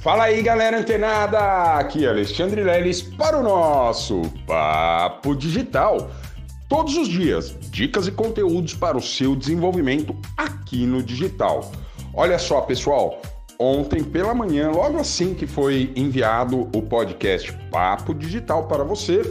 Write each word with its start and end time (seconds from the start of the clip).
Fala 0.00 0.24
aí, 0.24 0.40
galera 0.42 0.78
antenada! 0.78 1.40
Aqui 1.76 2.06
é 2.06 2.08
Alexandre 2.08 2.62
Leles 2.62 3.02
para 3.02 3.36
o 3.36 3.42
nosso 3.42 4.22
Papo 4.46 5.34
Digital. 5.34 6.08
Todos 6.68 6.96
os 6.96 7.08
dias, 7.08 7.56
dicas 7.68 8.06
e 8.06 8.12
conteúdos 8.12 8.74
para 8.74 8.96
o 8.96 9.02
seu 9.02 9.34
desenvolvimento 9.34 10.14
aqui 10.36 10.86
no 10.86 11.02
digital. 11.02 11.72
Olha 12.14 12.38
só, 12.38 12.60
pessoal, 12.60 13.20
ontem 13.58 14.04
pela 14.04 14.32
manhã, 14.32 14.70
logo 14.70 14.98
assim 14.98 15.34
que 15.34 15.48
foi 15.48 15.92
enviado 15.96 16.70
o 16.72 16.80
podcast 16.80 17.52
Papo 17.68 18.14
Digital 18.14 18.68
para 18.68 18.84
você, 18.84 19.22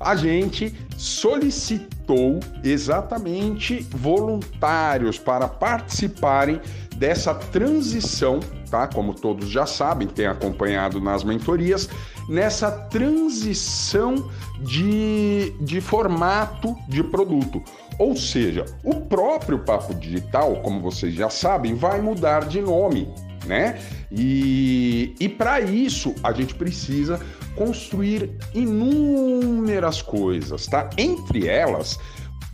a 0.00 0.16
gente 0.16 0.74
solicitou 0.96 2.40
exatamente 2.64 3.86
voluntários 3.90 5.18
para 5.18 5.46
participarem 5.46 6.58
dessa 6.96 7.34
transição, 7.34 8.40
tá? 8.70 8.86
Como 8.86 9.14
todos 9.14 9.48
já 9.48 9.66
sabem, 9.66 10.08
tem 10.08 10.26
acompanhado 10.26 11.00
nas 11.00 11.22
mentorias, 11.22 11.88
nessa 12.28 12.70
transição 12.70 14.30
de, 14.60 15.54
de 15.60 15.80
formato 15.80 16.74
de 16.88 17.02
produto. 17.02 17.62
Ou 17.98 18.16
seja, 18.16 18.64
o 18.82 18.94
próprio 18.94 19.58
Papo 19.60 19.94
Digital, 19.94 20.56
como 20.62 20.80
vocês 20.80 21.14
já 21.14 21.30
sabem, 21.30 21.74
vai 21.74 22.00
mudar 22.00 22.46
de 22.46 22.60
nome, 22.60 23.08
né? 23.46 23.78
E, 24.10 25.14
e 25.20 25.28
para 25.28 25.60
isso 25.60 26.14
a 26.22 26.32
gente 26.32 26.54
precisa 26.54 27.20
construir 27.54 28.36
inúmeras 28.54 30.02
coisas, 30.02 30.66
tá? 30.66 30.90
Entre 30.98 31.46
elas, 31.48 31.98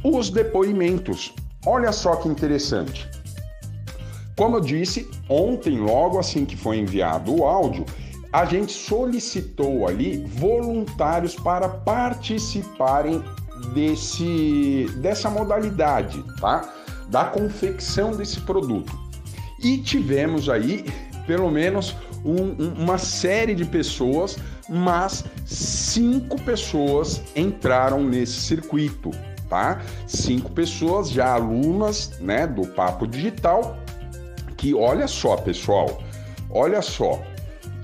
os 0.05 0.30
depoimentos. 0.30 1.34
Olha 1.64 1.92
só 1.92 2.16
que 2.16 2.28
interessante. 2.28 3.09
Como 4.36 4.56
eu 4.56 4.60
disse, 4.60 5.10
ontem, 5.28 5.78
logo 5.78 6.18
assim 6.18 6.45
que 6.45 6.56
foi 6.56 6.78
enviado 6.78 7.34
o 7.34 7.45
áudio, 7.45 7.84
a 8.32 8.46
gente 8.46 8.72
solicitou 8.72 9.86
ali 9.86 10.24
voluntários 10.27 11.34
para 11.34 11.69
participarem 11.69 13.22
desse, 13.74 14.91
dessa 14.97 15.28
modalidade, 15.28 16.24
tá? 16.41 16.72
Da 17.08 17.24
confecção 17.27 18.12
desse 18.12 18.41
produto. 18.41 18.98
E 19.62 19.78
tivemos 19.78 20.48
aí 20.48 20.84
pelo 21.27 21.50
menos 21.50 21.94
um, 22.24 22.62
um, 22.62 22.74
uma 22.78 22.98
série 22.98 23.55
de 23.55 23.64
pessoas, 23.64 24.39
mas 24.69 25.24
cinco 25.44 26.41
pessoas 26.41 27.22
entraram 27.36 28.02
nesse 28.02 28.41
circuito, 28.41 29.11
tá? 29.48 29.83
Cinco 30.06 30.50
pessoas 30.52 31.11
já 31.11 31.34
alunas, 31.34 32.19
né, 32.19 32.46
do 32.46 32.67
Papo 32.69 33.06
Digital 33.06 33.77
que 34.62 34.72
olha 34.72 35.08
só, 35.08 35.36
pessoal, 35.36 36.00
olha 36.48 36.80
só. 36.80 37.20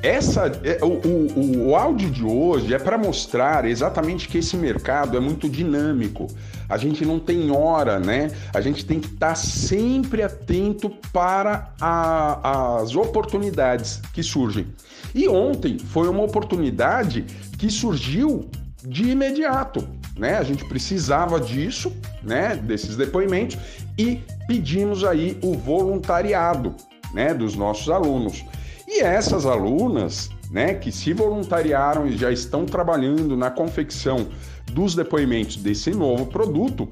Essa, 0.01 0.47
é, 0.63 0.79
o, 0.81 0.87
o, 0.87 1.71
o 1.71 1.77
áudio 1.77 2.09
de 2.09 2.25
hoje 2.25 2.73
é 2.73 2.79
para 2.79 2.97
mostrar 2.97 3.65
exatamente 3.65 4.29
que 4.29 4.39
esse 4.39 4.57
mercado 4.57 5.17
é 5.17 5.21
muito 5.21 5.49
dinâmico. 5.49 6.29
A 6.69 6.77
gente 6.77 7.05
não 7.05 7.19
tem 7.19 7.51
hora, 7.51 7.99
né? 7.99 8.31
A 8.55 8.61
gente 8.61 8.87
tem 8.87 9.01
que 9.01 9.09
estar 9.09 9.31
tá 9.31 9.35
sempre 9.35 10.23
atento 10.23 10.89
para 11.13 11.75
a, 11.81 12.77
as 12.81 12.95
oportunidades 12.95 14.01
que 14.15 14.23
surgem. 14.23 14.69
E 15.13 15.29
ontem 15.29 15.81
foi 15.81 16.09
uma 16.09 16.23
oportunidade 16.23 17.23
que 17.59 17.69
surgiu 17.73 18.49
de 18.87 19.11
imediato, 19.11 19.85
né? 20.17 20.39
A 20.39 20.45
gente 20.45 20.65
precisava 20.67 21.41
disso, 21.41 21.93
né? 22.23 22.55
Desses 22.55 22.95
depoimentos 22.95 23.59
e 23.99 24.23
pedimos 24.47 25.03
aí 25.03 25.37
o 25.43 25.55
voluntariado, 25.55 26.75
né? 27.13 27.35
Dos 27.35 27.57
nossos 27.57 27.91
alunos. 27.91 28.45
E 28.87 29.01
essas 29.01 29.45
alunas, 29.45 30.31
né? 30.51 30.75
Que 30.75 30.93
se 30.93 31.13
voluntariaram 31.13 32.07
e 32.07 32.17
já 32.17 32.31
estão 32.31 32.65
trabalhando 32.65 33.37
na 33.37 33.51
confecção 33.51 34.29
dos 34.73 34.95
depoimentos 34.95 35.57
desse 35.57 35.91
novo 35.91 36.27
produto, 36.27 36.89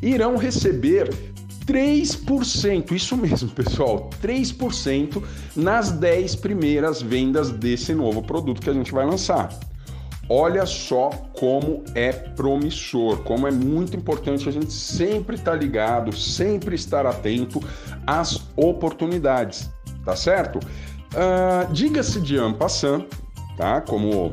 irão 0.00 0.36
receber 0.36 1.10
3%, 1.66 2.92
isso 2.92 3.16
mesmo, 3.16 3.50
pessoal, 3.54 4.10
3% 4.22 5.22
nas 5.54 5.90
10 5.90 6.36
primeiras 6.36 7.02
vendas 7.02 7.50
desse 7.50 7.94
novo 7.94 8.22
produto 8.22 8.60
que 8.60 8.70
a 8.70 8.74
gente 8.74 8.92
vai 8.92 9.06
lançar. 9.06 9.50
Olha 10.28 10.64
só 10.64 11.10
como 11.38 11.82
é 11.94 12.12
promissor, 12.12 13.18
como 13.24 13.46
é 13.46 13.50
muito 13.50 13.96
importante 13.96 14.48
a 14.48 14.52
gente 14.52 14.72
sempre 14.72 15.36
estar 15.36 15.52
tá 15.52 15.56
ligado, 15.56 16.16
sempre 16.16 16.74
estar 16.74 17.04
atento 17.06 17.60
às 18.06 18.40
oportunidades, 18.56 19.70
tá 20.04 20.14
certo? 20.14 20.58
Uh, 20.58 21.70
Diga-se 21.72 22.20
de 22.20 22.38
ampassant, 22.38 23.06
tá? 23.56 23.80
Como 23.80 24.32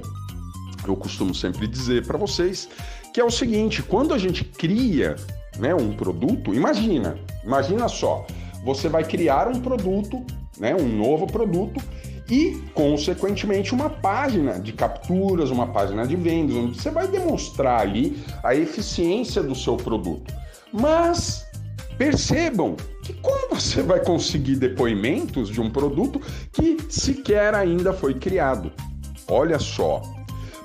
eu 0.87 0.95
costumo 0.95 1.33
sempre 1.33 1.67
dizer 1.67 2.05
para 2.05 2.17
vocês, 2.17 2.69
que 3.13 3.19
é 3.19 3.25
o 3.25 3.31
seguinte: 3.31 3.83
quando 3.83 4.13
a 4.13 4.17
gente 4.17 4.43
cria 4.43 5.15
né, 5.57 5.73
um 5.75 5.91
produto, 5.93 6.53
imagina, 6.53 7.17
imagina 7.43 7.87
só, 7.87 8.25
você 8.63 8.87
vai 8.87 9.03
criar 9.03 9.47
um 9.47 9.59
produto, 9.59 10.23
né, 10.57 10.75
um 10.75 10.87
novo 10.87 11.27
produto 11.27 11.81
e, 12.29 12.61
consequentemente, 12.73 13.73
uma 13.73 13.89
página 13.89 14.59
de 14.59 14.71
capturas, 14.71 15.49
uma 15.49 15.67
página 15.67 16.05
de 16.05 16.15
vendas, 16.15 16.55
onde 16.55 16.79
você 16.79 16.91
vai 16.91 17.07
demonstrar 17.07 17.81
ali 17.81 18.21
a 18.43 18.53
eficiência 18.55 19.41
do 19.41 19.55
seu 19.55 19.75
produto. 19.75 20.33
Mas 20.71 21.45
percebam 21.97 22.75
que 23.03 23.13
como 23.13 23.55
você 23.55 23.81
vai 23.81 23.99
conseguir 24.03 24.55
depoimentos 24.55 25.49
de 25.49 25.59
um 25.59 25.69
produto 25.69 26.21
que 26.51 26.77
sequer 26.89 27.55
ainda 27.55 27.91
foi 27.91 28.13
criado? 28.13 28.71
Olha 29.27 29.57
só. 29.57 30.01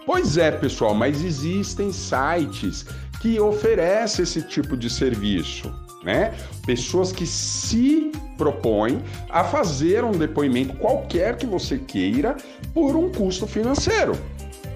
Pois 0.06 0.36
é, 0.36 0.50
pessoal, 0.50 0.94
mas 0.94 1.24
existem 1.24 1.90
sites 1.90 2.84
que 3.22 3.40
oferecem 3.40 4.22
esse 4.22 4.42
tipo 4.42 4.76
de 4.76 4.90
serviço 4.90 5.83
né? 6.04 6.34
Pessoas 6.66 7.10
que 7.10 7.26
se 7.26 8.12
propõem 8.36 9.02
a 9.30 9.42
fazer 9.44 10.04
um 10.04 10.12
depoimento 10.12 10.76
qualquer 10.76 11.36
que 11.36 11.46
você 11.46 11.78
queira 11.78 12.36
por 12.72 12.94
um 12.94 13.10
custo 13.10 13.46
financeiro. 13.46 14.12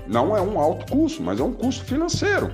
Não 0.06 0.36
é 0.36 0.40
um 0.40 0.58
alto 0.58 0.90
custo, 0.90 1.22
mas 1.22 1.38
é 1.38 1.42
um 1.42 1.52
custo 1.52 1.84
financeiro. 1.84 2.50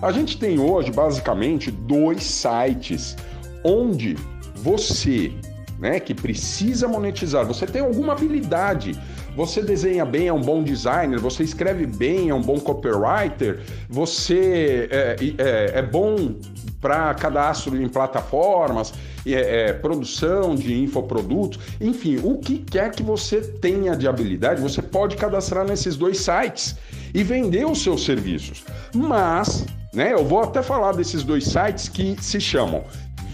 A 0.00 0.10
gente 0.12 0.38
tem 0.38 0.58
hoje 0.58 0.90
basicamente 0.90 1.70
dois 1.70 2.22
sites 2.22 3.16
onde 3.64 4.16
você, 4.54 5.32
né, 5.78 6.00
que 6.00 6.14
precisa 6.14 6.88
monetizar, 6.88 7.44
você 7.44 7.66
tem 7.66 7.82
alguma 7.82 8.12
habilidade, 8.12 8.98
você 9.36 9.62
desenha 9.62 10.04
bem, 10.04 10.28
é 10.28 10.32
um 10.32 10.40
bom 10.40 10.62
designer, 10.62 11.18
você 11.18 11.42
escreve 11.42 11.86
bem, 11.86 12.30
é 12.30 12.34
um 12.34 12.42
bom 12.42 12.58
copywriter, 12.58 13.60
você 13.88 14.88
é, 14.90 15.16
é, 15.38 15.78
é 15.78 15.82
bom 15.82 16.34
para 16.80 17.12
cadastro 17.14 17.80
em 17.80 17.88
plataformas, 17.88 18.92
é, 19.26 19.68
é, 19.68 19.72
produção 19.72 20.54
de 20.54 20.74
infoprodutos, 20.74 21.58
enfim, 21.80 22.18
o 22.22 22.38
que 22.38 22.58
quer 22.58 22.90
que 22.92 23.02
você 23.02 23.40
tenha 23.40 23.96
de 23.96 24.06
habilidade, 24.06 24.60
você 24.60 24.80
pode 24.80 25.16
cadastrar 25.16 25.66
nesses 25.66 25.96
dois 25.96 26.18
sites 26.18 26.76
e 27.12 27.22
vender 27.22 27.66
os 27.66 27.82
seus 27.82 28.04
serviços. 28.04 28.64
Mas, 28.94 29.66
né, 29.92 30.12
eu 30.12 30.24
vou 30.24 30.40
até 30.40 30.62
falar 30.62 30.92
desses 30.92 31.22
dois 31.22 31.44
sites 31.44 31.88
que 31.88 32.16
se 32.20 32.40
chamam 32.40 32.84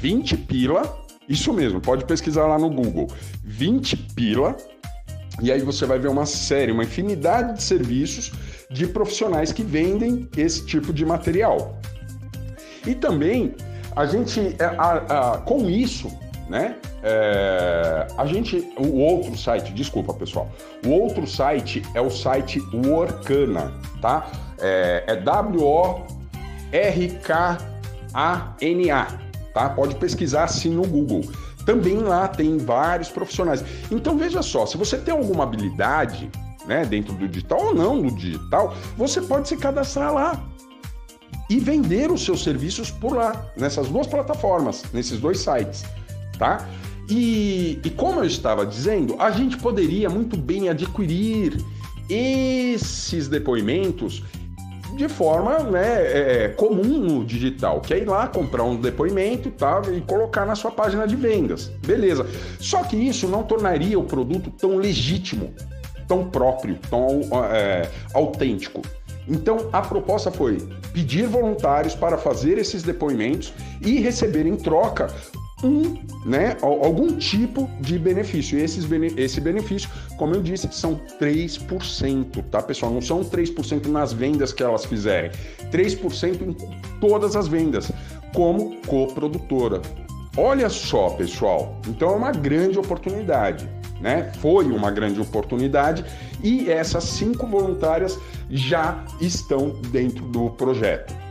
20 0.00 0.36
pila, 0.38 1.04
isso 1.28 1.52
mesmo, 1.52 1.80
pode 1.80 2.04
pesquisar 2.04 2.46
lá 2.46 2.58
no 2.58 2.70
Google, 2.70 3.08
20 3.42 3.96
pila, 4.14 4.56
e 5.42 5.50
aí 5.50 5.60
você 5.60 5.84
vai 5.84 5.98
ver 5.98 6.08
uma 6.08 6.26
série, 6.26 6.70
uma 6.70 6.84
infinidade 6.84 7.54
de 7.54 7.62
serviços 7.62 8.32
de 8.70 8.86
profissionais 8.86 9.52
que 9.52 9.62
vendem 9.62 10.28
esse 10.36 10.64
tipo 10.64 10.92
de 10.92 11.04
material. 11.04 11.80
E 12.86 12.94
também 12.94 13.54
a 13.96 14.06
gente, 14.06 14.56
é, 14.58 14.64
a, 14.64 15.32
a, 15.32 15.38
com 15.38 15.68
isso, 15.70 16.10
né? 16.48 16.76
É, 17.02 18.06
a 18.16 18.24
gente, 18.26 18.72
o 18.78 18.98
outro 18.98 19.36
site, 19.36 19.72
desculpa 19.72 20.14
pessoal, 20.14 20.48
o 20.84 20.90
outro 20.90 21.26
site 21.26 21.82
é 21.94 22.00
o 22.00 22.10
site 22.10 22.60
Workana, 22.72 23.72
tá? 24.00 24.26
É, 24.58 25.04
é 25.06 25.16
W-O-R-K-A-N-A, 25.16 25.98
tá? 29.52 29.68
Pode 29.70 29.94
pesquisar 29.96 30.44
assim 30.44 30.70
no 30.70 30.86
Google. 30.86 31.22
Também 31.64 31.98
lá 31.98 32.28
tem 32.28 32.58
vários 32.58 33.08
profissionais. 33.08 33.64
Então 33.90 34.18
veja 34.18 34.42
só, 34.42 34.66
se 34.66 34.76
você 34.76 34.98
tem 34.98 35.14
alguma 35.14 35.44
habilidade, 35.44 36.30
né, 36.66 36.84
dentro 36.84 37.14
do 37.14 37.26
digital 37.28 37.66
ou 37.66 37.74
não 37.74 37.96
no 37.96 38.10
digital, 38.10 38.74
você 38.96 39.20
pode 39.20 39.48
se 39.48 39.56
cadastrar 39.56 40.12
lá 40.12 40.42
e 41.48 41.58
vender 41.58 42.10
os 42.10 42.24
seus 42.24 42.42
serviços 42.42 42.90
por 42.90 43.14
lá, 43.14 43.46
nessas 43.56 43.88
duas 43.88 44.06
plataformas, 44.06 44.84
nesses 44.92 45.20
dois 45.20 45.38
sites, 45.38 45.84
tá? 46.38 46.66
E, 47.08 47.80
e 47.84 47.90
como 47.90 48.20
eu 48.20 48.24
estava 48.24 48.64
dizendo, 48.64 49.16
a 49.18 49.30
gente 49.30 49.58
poderia 49.58 50.08
muito 50.08 50.36
bem 50.36 50.68
adquirir 50.68 51.58
esses 52.08 53.28
depoimentos 53.28 54.22
de 54.96 55.08
forma 55.08 55.58
né, 55.58 56.44
é, 56.44 56.48
comum 56.48 56.98
no 56.98 57.24
digital, 57.24 57.80
que 57.80 57.92
é 57.92 57.98
ir 57.98 58.08
lá 58.08 58.28
comprar 58.28 58.62
um 58.62 58.76
depoimento 58.76 59.50
tal 59.50 59.82
e 59.92 60.00
colocar 60.00 60.46
na 60.46 60.54
sua 60.54 60.70
página 60.70 61.06
de 61.06 61.16
vendas. 61.16 61.70
Beleza. 61.84 62.26
Só 62.60 62.82
que 62.84 62.96
isso 62.96 63.26
não 63.26 63.42
tornaria 63.42 63.98
o 63.98 64.04
produto 64.04 64.50
tão 64.50 64.76
legítimo, 64.76 65.52
tão 66.06 66.30
próprio, 66.30 66.78
tão 66.88 67.20
é, 67.50 67.90
autêntico. 68.14 68.82
Então 69.28 69.68
a 69.72 69.80
proposta 69.80 70.30
foi 70.30 70.58
pedir 70.92 71.26
voluntários 71.26 71.94
para 71.94 72.18
fazer 72.18 72.58
esses 72.58 72.82
depoimentos 72.82 73.52
e 73.80 74.00
receber 74.00 74.46
em 74.46 74.56
troca 74.56 75.08
um, 75.62 75.96
né, 76.26 76.56
algum 76.60 77.16
tipo 77.16 77.68
de 77.80 77.98
benefício. 77.98 78.58
E 78.58 78.62
esses, 78.62 78.86
esse 79.16 79.40
benefício, 79.40 79.88
como 80.18 80.34
eu 80.34 80.42
disse, 80.42 80.68
são 80.72 81.00
3%, 81.20 82.44
tá, 82.50 82.62
pessoal? 82.62 82.92
Não 82.92 83.00
são 83.00 83.24
3% 83.24 83.86
nas 83.86 84.12
vendas 84.12 84.52
que 84.52 84.62
elas 84.62 84.84
fizerem, 84.84 85.30
3% 85.70 86.42
em 86.42 86.56
todas 87.00 87.34
as 87.34 87.48
vendas, 87.48 87.90
como 88.34 88.76
coprodutora. 88.86 89.80
Olha 90.36 90.68
só, 90.68 91.10
pessoal, 91.10 91.80
então 91.88 92.10
é 92.10 92.16
uma 92.16 92.32
grande 92.32 92.78
oportunidade. 92.78 93.68
Né? 94.04 94.30
Foi 94.38 94.66
uma 94.66 94.90
grande 94.90 95.18
oportunidade 95.18 96.04
e 96.42 96.70
essas 96.70 97.04
cinco 97.04 97.46
voluntárias 97.46 98.18
já 98.50 99.02
estão 99.18 99.70
dentro 99.90 100.22
do 100.26 100.50
projeto. 100.50 101.23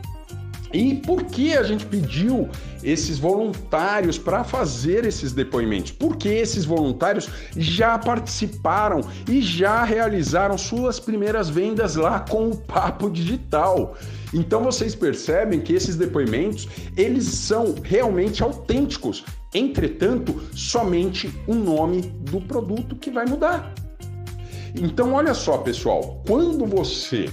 E 0.74 0.96
por 0.96 1.22
que 1.22 1.56
a 1.56 1.62
gente 1.62 1.86
pediu 1.86 2.48
esses 2.82 3.16
voluntários 3.16 4.18
para 4.18 4.42
fazer 4.42 5.06
esses 5.06 5.32
depoimentos? 5.32 5.92
Porque 5.92 6.28
esses 6.28 6.64
voluntários 6.64 7.28
já 7.56 7.96
participaram 7.96 9.00
e 9.30 9.40
já 9.40 9.84
realizaram 9.84 10.58
suas 10.58 10.98
primeiras 10.98 11.48
vendas 11.48 11.94
lá 11.94 12.18
com 12.18 12.48
o 12.48 12.56
Papo 12.56 13.08
Digital. 13.08 13.96
Então 14.34 14.64
vocês 14.64 14.96
percebem 14.96 15.60
que 15.60 15.72
esses 15.72 15.94
depoimentos, 15.94 16.68
eles 16.96 17.26
são 17.26 17.76
realmente 17.80 18.42
autênticos. 18.42 19.24
Entretanto, 19.54 20.42
somente 20.52 21.32
o 21.46 21.54
nome 21.54 22.02
do 22.02 22.40
produto 22.40 22.96
que 22.96 23.12
vai 23.12 23.26
mudar. 23.26 23.72
Então 24.74 25.12
olha 25.12 25.34
só, 25.34 25.58
pessoal, 25.58 26.20
quando 26.26 26.66
você 26.66 27.30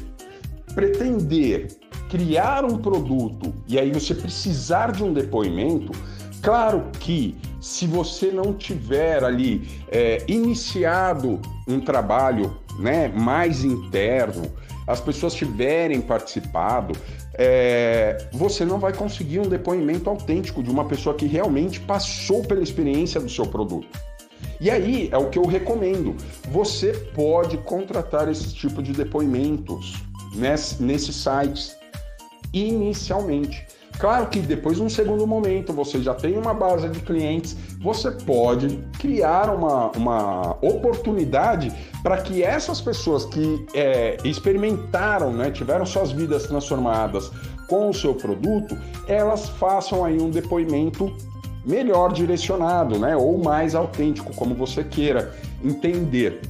pretender 0.75 1.80
criar 2.11 2.65
um 2.65 2.77
produto 2.77 3.53
e 3.69 3.79
aí 3.79 3.89
você 3.89 4.13
precisar 4.13 4.91
de 4.91 5.01
um 5.01 5.13
depoimento, 5.13 5.93
claro 6.41 6.83
que 6.99 7.37
se 7.61 7.87
você 7.87 8.31
não 8.31 8.53
tiver 8.53 9.23
ali 9.23 9.65
é, 9.87 10.21
iniciado 10.27 11.39
um 11.65 11.79
trabalho 11.79 12.57
né, 12.77 13.07
mais 13.07 13.63
interno, 13.63 14.51
as 14.85 14.99
pessoas 14.99 15.33
tiverem 15.33 16.01
participado, 16.01 16.93
é, 17.35 18.27
você 18.33 18.65
não 18.65 18.77
vai 18.77 18.91
conseguir 18.91 19.39
um 19.39 19.47
depoimento 19.47 20.09
autêntico 20.09 20.61
de 20.61 20.69
uma 20.69 20.83
pessoa 20.83 21.15
que 21.15 21.25
realmente 21.25 21.79
passou 21.79 22.43
pela 22.43 22.61
experiência 22.61 23.21
do 23.21 23.29
seu 23.29 23.45
produto. 23.45 23.87
E 24.59 24.69
aí 24.69 25.07
é 25.13 25.17
o 25.17 25.29
que 25.29 25.39
eu 25.39 25.45
recomendo. 25.45 26.17
Você 26.49 26.91
pode 27.15 27.57
contratar 27.59 28.29
esse 28.29 28.53
tipo 28.53 28.83
de 28.83 28.91
depoimentos 28.91 29.95
nesses 30.35 31.15
sites 31.15 31.80
inicialmente. 32.53 33.65
Claro 33.99 34.27
que 34.27 34.39
depois, 34.39 34.79
num 34.79 34.89
segundo 34.89 35.27
momento, 35.27 35.71
você 35.71 36.01
já 36.01 36.13
tem 36.13 36.37
uma 36.37 36.53
base 36.53 36.89
de 36.89 36.99
clientes, 37.01 37.55
você 37.79 38.09
pode 38.09 38.79
criar 38.97 39.53
uma, 39.53 39.91
uma 39.91 40.51
oportunidade 40.61 41.71
para 42.01 42.17
que 42.17 42.41
essas 42.41 42.81
pessoas 42.81 43.25
que 43.25 43.65
é, 43.75 44.17
experimentaram, 44.23 45.31
né, 45.31 45.51
tiveram 45.51 45.85
suas 45.85 46.11
vidas 46.11 46.47
transformadas 46.47 47.31
com 47.67 47.89
o 47.89 47.93
seu 47.93 48.15
produto, 48.15 48.75
elas 49.07 49.49
façam 49.49 50.03
aí 50.03 50.19
um 50.19 50.31
depoimento 50.31 51.15
melhor 51.63 52.11
direcionado, 52.11 52.97
né, 52.97 53.15
ou 53.15 53.37
mais 53.37 53.75
autêntico, 53.75 54.33
como 54.33 54.55
você 54.55 54.83
queira 54.83 55.35
entender. 55.63 56.41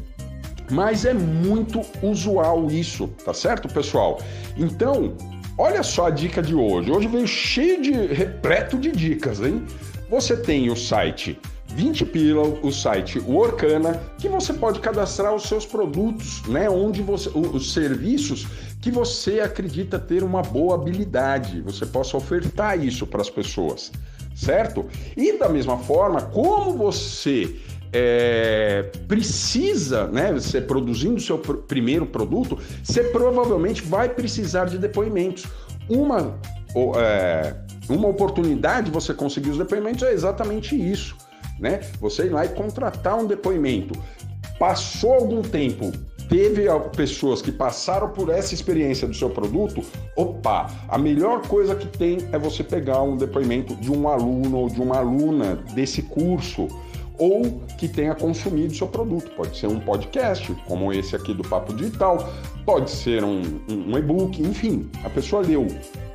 Mas 0.70 1.04
é 1.04 1.14
muito 1.14 1.82
usual 2.02 2.68
isso, 2.72 3.10
tá 3.26 3.34
certo, 3.34 3.68
pessoal? 3.68 4.20
Então, 4.56 5.18
Olha 5.64 5.84
só 5.84 6.08
a 6.08 6.10
dica 6.10 6.42
de 6.42 6.56
hoje. 6.56 6.92
Hoje 6.92 7.08
veio 7.08 7.28
cheio 7.28 7.80
de 7.84 7.92
repleto 7.92 8.80
de 8.80 8.92
dicas, 8.92 9.42
hein? 9.42 9.64
Você 10.10 10.36
tem 10.36 10.72
o 10.72 10.76
site 10.76 11.40
20 11.68 12.04
pila, 12.08 12.42
o 12.64 12.72
site 12.72 13.20
Workana, 13.20 14.02
que 14.18 14.28
você 14.28 14.54
pode 14.54 14.80
cadastrar 14.80 15.36
os 15.36 15.44
seus 15.44 15.64
produtos, 15.64 16.42
né? 16.48 16.68
Onde 16.68 17.04
você 17.04 17.30
os 17.30 17.74
serviços 17.74 18.48
que 18.82 18.90
você 18.90 19.40
acredita 19.40 20.00
ter 20.00 20.24
uma 20.24 20.42
boa 20.42 20.74
habilidade, 20.74 21.62
você 21.62 21.86
possa 21.86 22.18
ofertar 22.18 22.84
isso 22.84 23.06
para 23.06 23.22
as 23.22 23.30
pessoas, 23.30 23.92
certo? 24.34 24.88
E 25.16 25.38
da 25.38 25.48
mesma 25.48 25.78
forma, 25.78 26.24
como 26.24 26.76
você 26.76 27.56
é, 27.94 28.84
precisa, 29.08 30.08
né, 30.08 30.32
você 30.34 30.62
produzindo 30.62 31.20
seu 31.20 31.38
pr 31.38 31.54
primeiro 31.68 32.06
produto, 32.06 32.58
você 32.84 33.04
provavelmente 33.06 33.82
vai 33.82 34.10
precisar 34.10 34.66
de 34.66 34.78
depoimentos. 34.78 35.46
Uma, 35.90 36.40
é, 36.98 37.56
uma 37.90 38.08
oportunidade 38.08 38.86
de 38.86 38.92
você 38.92 39.14
conseguir 39.14 39.50
os 39.50 39.58
depoimentos 39.58 40.04
é 40.04 40.14
exatamente 40.14 40.76
isso, 40.76 41.16
né? 41.60 41.82
Você 42.00 42.26
ir 42.26 42.30
lá 42.30 42.46
e 42.46 42.50
contratar 42.50 43.18
um 43.18 43.28
depoimento. 43.28 44.00
Passou 44.58 45.14
algum 45.14 45.42
tempo, 45.42 45.92
teve 46.30 46.68
pessoas 46.96 47.42
que 47.42 47.52
passaram 47.52 48.10
por 48.10 48.30
essa 48.30 48.54
experiência 48.54 49.08
do 49.08 49.14
seu 49.14 49.30
produto, 49.30 49.84
opa, 50.16 50.68
a 50.88 50.98
melhor 50.98 51.42
coisa 51.48 51.76
que 51.76 51.88
tem 51.88 52.20
é 52.32 52.38
você 52.38 52.64
pegar 52.64 53.02
um 53.02 53.18
depoimento 53.18 53.76
de 53.76 53.92
um 53.92 54.08
aluno 54.08 54.60
ou 54.60 54.70
de 54.70 54.80
uma 54.80 55.00
aluna 55.00 55.56
desse 55.74 56.04
curso 56.04 56.68
ou 57.22 57.62
que 57.78 57.88
tenha 57.88 58.16
consumido 58.16 58.74
seu 58.74 58.88
produto. 58.88 59.30
Pode 59.36 59.56
ser 59.56 59.68
um 59.68 59.80
podcast, 59.80 60.52
como 60.68 60.92
esse 60.92 61.16
aqui 61.16 61.36
do 61.36 61.44
Papo 61.44 61.72
Digital, 61.72 62.28
pode 62.66 62.90
ser 62.90 63.24
um, 63.24 63.62
um, 63.70 63.94
um 63.94 63.98
e-book, 63.98 64.42
enfim, 64.42 64.90
a 65.04 65.10
pessoa 65.10 65.44
leu, 65.46 65.68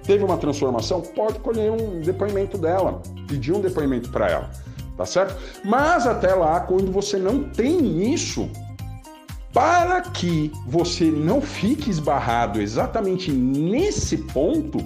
teve 0.02 0.24
uma 0.24 0.36
transformação, 0.36 1.00
pode 1.00 1.38
colher 1.38 1.70
um 1.70 2.00
depoimento 2.00 2.58
dela, 2.58 3.00
pedir 3.28 3.52
um 3.52 3.60
depoimento 3.60 4.10
para 4.10 4.28
ela, 4.28 4.50
tá 4.96 5.06
certo? 5.06 5.40
Mas 5.64 6.08
até 6.08 6.34
lá, 6.34 6.58
quando 6.58 6.90
você 6.90 7.18
não 7.18 7.44
tem 7.50 8.12
isso, 8.12 8.50
para 9.52 10.00
que 10.00 10.50
você 10.66 11.04
não 11.04 11.40
fique 11.40 11.88
esbarrado 11.88 12.60
exatamente 12.60 13.30
nesse 13.30 14.18
ponto, 14.18 14.78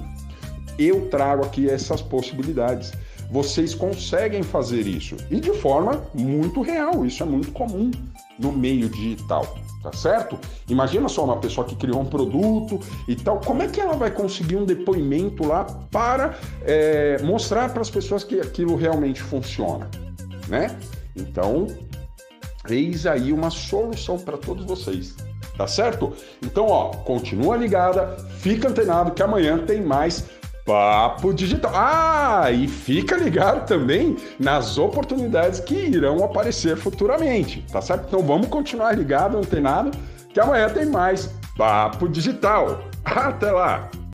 eu 0.78 1.08
trago 1.08 1.46
aqui 1.46 1.68
essas 1.68 2.02
possibilidades. 2.02 2.92
Vocês 3.30 3.74
conseguem 3.74 4.42
fazer 4.42 4.86
isso 4.86 5.16
e 5.30 5.38
de 5.38 5.52
forma 5.52 6.02
muito 6.12 6.62
real. 6.62 7.06
Isso 7.06 7.22
é 7.22 7.26
muito 7.26 7.52
comum 7.52 7.90
no 8.36 8.50
meio 8.50 8.88
digital, 8.88 9.56
tá 9.82 9.92
certo? 9.92 10.36
Imagina 10.68 11.08
só 11.08 11.24
uma 11.24 11.36
pessoa 11.36 11.64
que 11.66 11.76
criou 11.76 12.00
um 12.00 12.06
produto 12.06 12.80
e 13.06 13.14
tal, 13.14 13.40
como 13.40 13.62
é 13.62 13.68
que 13.68 13.80
ela 13.80 13.94
vai 13.94 14.10
conseguir 14.10 14.56
um 14.56 14.64
depoimento 14.64 15.46
lá 15.46 15.64
para 15.90 16.34
é, 16.64 17.22
mostrar 17.22 17.72
para 17.72 17.82
as 17.82 17.90
pessoas 17.90 18.24
que 18.24 18.40
aquilo 18.40 18.74
realmente 18.74 19.22
funciona, 19.22 19.88
né? 20.48 20.76
Então, 21.14 21.68
eis 22.68 23.06
aí 23.06 23.32
uma 23.32 23.50
solução 23.50 24.18
para 24.18 24.36
todos 24.36 24.64
vocês. 24.64 25.14
Tá 25.56 25.66
certo? 25.66 26.14
Então, 26.42 26.68
ó, 26.68 26.88
continua 26.88 27.54
ligada, 27.54 28.16
fica 28.38 28.66
antenado 28.68 29.10
que 29.10 29.22
amanhã 29.22 29.58
tem 29.58 29.82
mais 29.82 30.24
Papo 30.64 31.32
Digital. 31.32 31.72
Ah, 31.74 32.50
e 32.50 32.68
fica 32.68 33.16
ligado 33.16 33.66
também 33.66 34.16
nas 34.38 34.78
oportunidades 34.78 35.60
que 35.60 35.74
irão 35.74 36.24
aparecer 36.24 36.76
futuramente, 36.76 37.64
tá 37.70 37.80
certo? 37.80 38.06
Então 38.08 38.22
vamos 38.22 38.48
continuar 38.48 38.96
ligado, 38.96 39.36
antenado, 39.36 39.90
que 40.32 40.40
amanhã 40.40 40.68
tem 40.68 40.86
mais 40.86 41.34
Papo 41.56 42.08
Digital. 42.08 42.84
Até 43.04 43.50
lá! 43.50 43.90